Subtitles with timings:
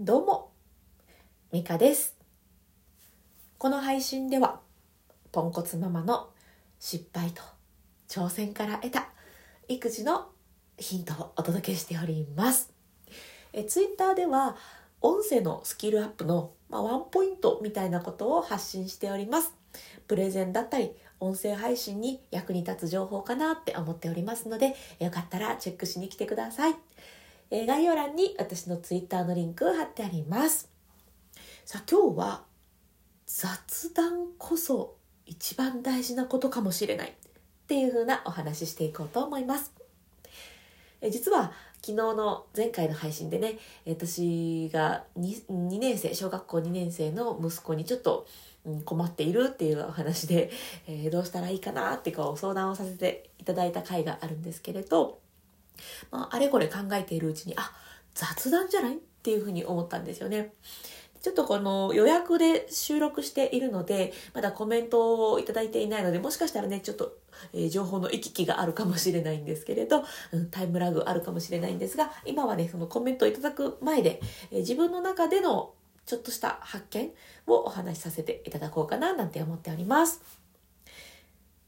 [0.00, 0.52] どうも、
[1.50, 2.16] ミカです。
[3.58, 4.60] この配信では、
[5.32, 6.30] ポンコツママの
[6.78, 7.42] 失敗と
[8.08, 9.08] 挑戦から得た
[9.66, 10.28] 育児の
[10.76, 12.72] ヒントをお届けしております。
[13.52, 14.56] えツイッターでは、
[15.00, 19.52] 音声のスキルアップの、まあ、ワンポイントみたいなことを発信しております。
[20.06, 26.76] プレゼンだったり、音声配信に役に立つ情報かなって思っておりますので、よかったらチェックしに来てください。
[27.50, 30.70] えー概要欄に私のツイッターのリンク貼ってあります。
[31.64, 32.44] さあ今日は
[33.26, 37.12] 雑談こそ一番大事なことかもしれないっ
[37.66, 39.72] ていう風なお話ししていこうと思います。
[41.00, 48.26] え実は昨日の前回の配信でねえ私が 2, 2年生小学校2年生の息子にちょっと
[48.66, 50.50] うん困っているっていうお話で、
[50.86, 55.20] えーどうしたらいいかなってこう相談をさせていただいた回があるんですけれど、
[56.10, 57.72] まあ、あれこれ考えているうちにあ
[58.14, 60.52] 雑談じゃないっていうふうに思ったんですよね。
[61.20, 67.18] ちょっとこの予約で収録しているので、まだコメントをいただいていないので、もしかしたらね、ちょっと、
[67.52, 74.20] えー情報の行き来があるかもしれないんですけれど、うんタイムラグあるかもしれないんですが、今はね、そのコメントをいただく前で、
[74.52, 75.74] えー自分の中での
[76.06, 77.10] ちょっとした発見
[77.46, 80.22] をお話しさせていただこうかななんて思っております。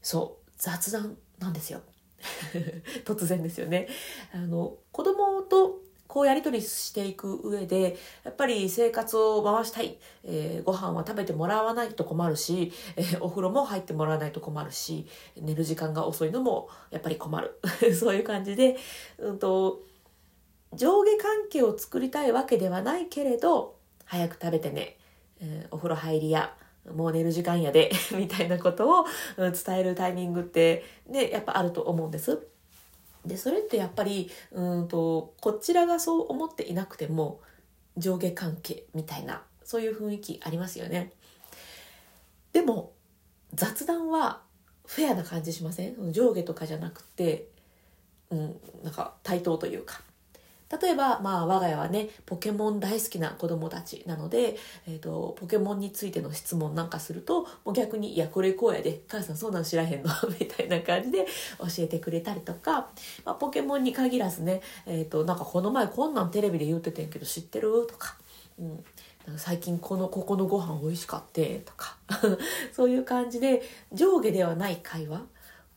[0.01, 1.81] そう、雑談なんですよ。
[3.05, 3.87] 突然ですよね。
[4.33, 17.57] あの、子供とこうやり取りしていく上で、やっぱり生活を回したい、えーご飯は食べてもらわないと困るし、えーお風呂も入ってもらわないと困るし、寝る時間が遅いのもやっぱり困る。
[17.97, 18.75] そういう感じで、
[19.19, 19.83] うんと、
[20.73, 24.97] 上下関係を作りたいわけではないけれど、早く食べてね、
[25.39, 26.53] えーお風呂入りや、
[26.89, 29.05] もう寝る時間やで、 みたいなことを
[29.37, 32.39] 伝えるタイミングってね、やっぱあると思うんです。
[33.25, 37.39] で、それってやっぱり、うんと、こちらがそう思っていなくても、
[37.97, 41.11] 上下関係みたいな、そういう雰囲気ありますよね。
[42.51, 42.93] でも、
[43.53, 44.41] 雑談は
[44.85, 46.11] フェアな感じしません？
[46.11, 47.47] 上下とかじゃなくて、
[48.29, 50.01] うん、なんか対等というか。
[50.81, 54.55] 例えば、まあ、我が家はね、ポケモン大好きな子供たちなので、
[54.87, 60.09] えっ、と、ポケモンについての質問なんかすると、もう逆に、いや、これこうやで、母さんそんなん知らへんの？
[60.39, 61.25] みたいな感じで
[61.59, 62.89] 教えてくれたりとか、
[63.25, 67.87] まあ、ポケモンに限らずね、えっ、と、なんかこの前こんなんテレビで言っててんけど知ってる？
[67.87, 68.17] とか、
[68.59, 68.83] うん。
[69.37, 71.97] 最近この、ここのご飯美味しかって、とか、
[72.73, 73.61] そういう感じで
[73.91, 75.21] 上下ではない会話、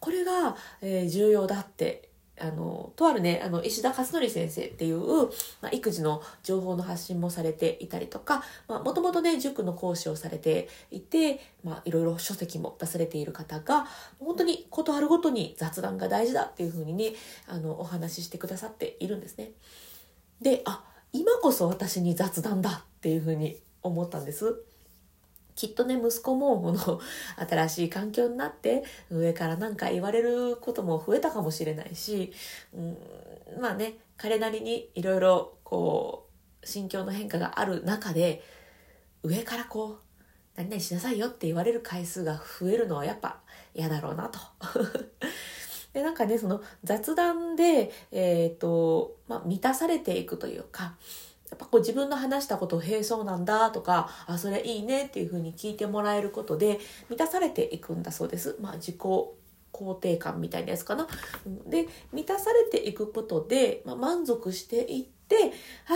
[0.00, 2.08] これが、えー重要だって
[2.40, 5.26] あの、とあるね、あの、石田勝則先生っていう、
[5.60, 13.86] まあ、育児の情報の発信もされていたりとか、まあ、もともとね、塾の講師をされていて、まあ、いろいろ書籍も出されている方が、
[14.18, 17.12] 本当にことあるごとに雑談が大事だっていうふうにね、
[17.46, 19.52] あの、お話ししてくださっているんですね。
[20.40, 24.64] で、あ、今こそ私に雑談だっていうふうに思ったんです。
[25.54, 27.00] きっとね息子もこの
[27.48, 32.32] 新しい環境になって上から何か言われることも増えたかもしれないし、
[32.74, 32.98] うん、
[33.60, 36.28] まあね彼なりにいろいろこ
[36.62, 38.42] う心境の変化がある中で
[39.22, 39.98] 上からこう
[40.56, 43.40] 何々しなさいよって言われる回数が増えるのはやっぱ
[43.74, 44.38] 嫌だろうなと。
[45.92, 50.96] でなんかねその雑談で、えーとまあ、満たされていくというか
[51.50, 58.56] やっぱこう自分の話したことを「へえそうなんだ」とか「あそれいいね」っていうふうに聞いてもらえることで満たされていくんだそうです。
[58.60, 61.06] まあ、自己肯定感みたいなやつかな。
[61.66, 65.52] で満たされていくことで、まあ、満足していって「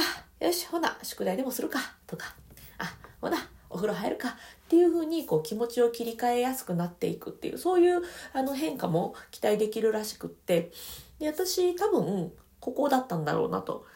[0.41, 2.35] あよしほな宿題でもするか」とか
[2.79, 3.39] 「あほな
[3.71, 4.29] お風呂入るか」
[4.67, 10.71] っていうふうにこう気持ちを切り替えやすくなっていくっていうそういうあの変化も期待できるらしくって
[11.19, 13.87] で私多分ここだったんだろうなと。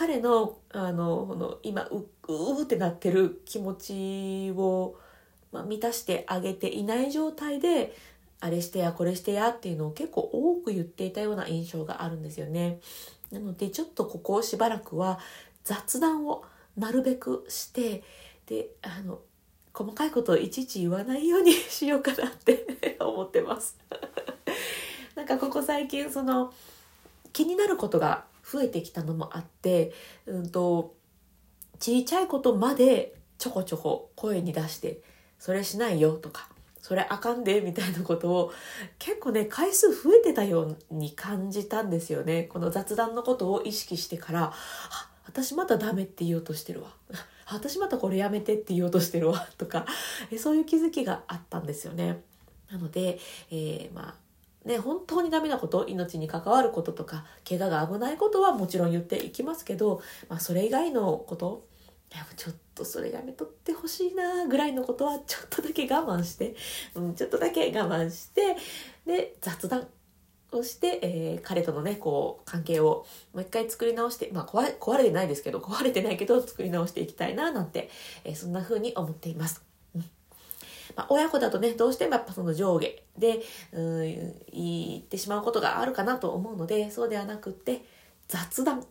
[0.00, 4.96] 彼のあのこの今ううーってなってる気持ちを、
[5.52, 7.94] まあ、満たしてあげていない状態で
[8.40, 12.80] あれしてやこれしてやっていうのを結構多く言っていたような印象があるんですよね。
[13.30, 15.18] なのでちょっとここをしばらくは
[15.64, 16.46] 雑談を
[16.78, 18.02] なるべくして
[18.46, 19.20] であの
[19.74, 23.76] 細かいことをいちいち言わないようにしようかなって 思ってます。
[25.14, 26.54] なんかここ最近その
[27.34, 29.92] 気になることが増えてきたのもあって、
[30.26, 30.94] うんと、
[31.78, 35.00] ちいちゃいことまでちょこちょこ声に出して、
[35.38, 36.48] それしないよとか、
[36.82, 38.52] それあかんでみたいなことを
[38.98, 42.44] 結構ね、回数増えてたように感じたんですよね。
[42.44, 46.94] この雑談のことを意識してから、あ、私またダメって言おうとしてるわ。
[47.46, 49.48] 私またこれやめてって言おうとしてるわ。
[49.58, 49.86] とか、
[50.38, 52.22] そういう気づきがあったんですよね。
[52.70, 53.18] なので、
[53.50, 54.14] えーまあ、
[54.64, 61.66] ね、本当にダメなこと命に関わることとか怪我が危ないことはもちろん言っていきますけど、まあ、それ以外のこと
[62.36, 66.56] ちょっとそれやめとってほしいなぐらいのことはちょっとだけ我慢して、
[66.94, 68.56] うん、ちょっとだけ我慢して
[69.06, 69.86] で雑談
[70.52, 77.88] をして、えー、彼とのねこう関係をもう一回作り直してまあ壊れ壊れてないですけど壊れてないけど作り直していきたいななんて、
[78.24, 79.69] えー、そんな風に思っています。
[80.96, 83.40] まあ、親子だとね、どうしてもやっぱその上下で、
[83.72, 87.84] うん、言ってしまうことがあるかなと思うので、そうではなくって、
[88.28, 88.86] 雑談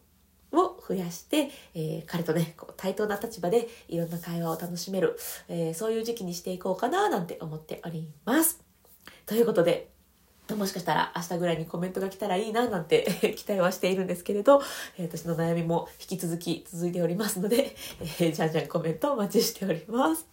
[0.51, 5.17] を増やして、えー、彼とね、こう対等な立場でいろんな会話を楽しめる、
[5.47, 8.61] えー、そういう時期にしていこうかななんて思っております。
[9.25, 9.89] ということで、
[10.55, 13.05] もしかしたら明日ぐらいにコメントが来たらいいななんて
[13.37, 14.61] 期待はしているんですけれど、
[14.97, 20.27] えー、私の悩みも引き続き続いておりますので、えー、じゃんじゃんコメントお待ちしております。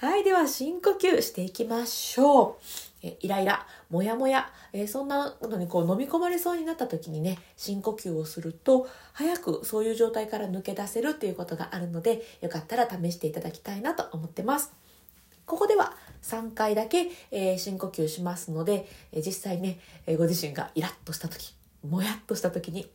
[0.00, 2.58] はい、では深呼吸していきましょ
[3.02, 3.06] う。
[3.06, 14.72] えイライラ、モヤモヤ、え、そんなのにこう飲み込まれそうになった時にね、深呼吸をすると、早くそういう状態から抜け出せるっていうことがあるので、よかったら試していただきたいなと思ってます。
[15.44, 21.54] ここでは3回だけ、えー、深呼吸しますので、え、実際ね、えご自身がイラッとした時、
[21.86, 22.90] もやっとした時に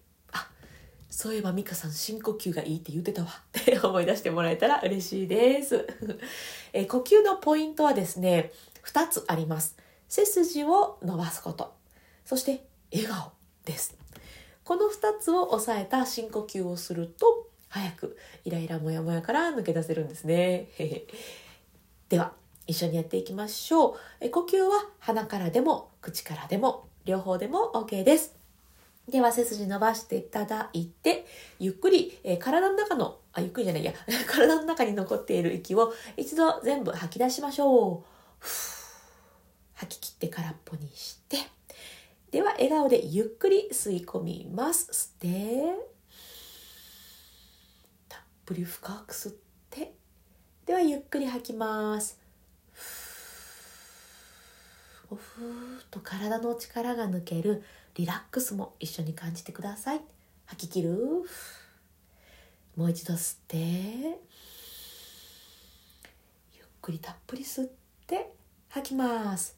[1.15, 5.87] そういえば美香さん深呼吸がいいって言ってたわって 思い出してもらえたら嬉しいです。
[6.73, 8.51] え呼吸のポイントはですね、
[8.83, 9.77] 2つあります。
[10.09, 11.73] 背筋を伸ばすこと。
[12.25, 13.31] そして笑顔
[13.63, 13.97] です。
[14.65, 20.67] この2つを抑えた深呼吸をすると、早くイライラモヤモヤから抜け出せるんですね。
[22.09, 22.33] では、
[22.67, 23.95] 一緒にやっていきましょう。
[24.19, 28.34] え呼吸は鼻からでも口からでも両方でも OK です。
[29.07, 31.25] では背筋伸ばしていただいて、
[31.59, 33.93] ゆっくり、えー、体の中の、あ、ゆっくりじゃないや、
[34.27, 38.03] 体の中に残っている息を一度全部吐き出しましょう。
[39.73, 41.37] 吐き切って空っぽにして、
[42.31, 44.89] では笑顔でゆっくり吸い込みます。
[44.91, 45.87] 吸って、
[48.09, 49.33] たっぷり深く吸っ
[49.69, 49.93] て、
[50.65, 52.19] ではゆっくり吐きます。
[55.13, 57.63] ふーっと体の力が抜ける
[57.95, 60.01] リラックスも一緒に感じてください。
[60.45, 60.97] 吐き切る？
[62.75, 63.57] もう一度吸って。
[63.57, 63.63] ゆ
[66.61, 67.69] っくりたっぷり吸っ
[68.05, 68.33] て。
[68.67, 69.55] 吐きます。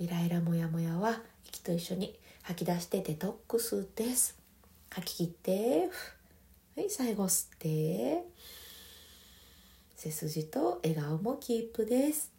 [0.00, 4.36] イライラモヤモヤは息と一緒に吐き出してデトックスです。
[4.90, 5.88] 吐き切って。
[6.76, 8.24] はい最後吸って。
[9.94, 12.32] 背筋と笑顔もキープです。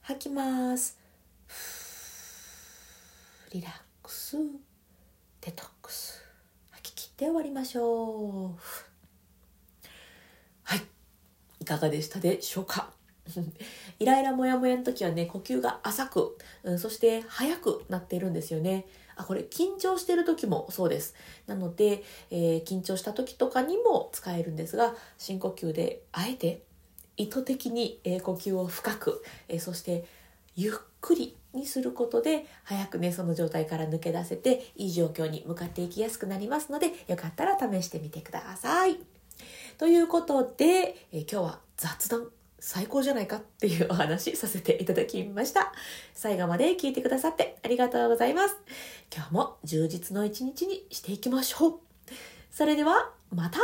[0.00, 0.98] 吐きます。
[3.52, 3.72] リラッ
[4.02, 4.36] クス
[5.40, 6.20] デトックス。
[6.72, 8.60] 吐き切って終わりましょう。
[10.64, 10.82] はい。
[11.60, 12.90] いかがでしたでしょうか？
[14.00, 18.86] イライラモヤモヤの時はね呼吸が浅く、うん、そして速くなっているんですよね。
[19.14, 21.14] あこれ緊張してる時もそうです。
[21.46, 26.62] なので、えー、緊張した時とかにも使えるんですが深呼吸であえて
[27.16, 30.04] 意図的に、えー、呼吸を深く、えー、そして
[30.56, 30.74] ゆっ
[31.06, 38.98] くりにすることで早くねその状態から抜け出せていい状況に向かっていきやすくなりますのでよかったら試してみてください。
[39.78, 45.72] ということで、え今日は雑談最高じゃないかっていうお話させていただきました。
[46.14, 48.56] 最後まで聞いてくださってありがとうございます。
[49.14, 51.80] 今日も充実の一日にしていきましょう。
[52.50, 53.60] それではまた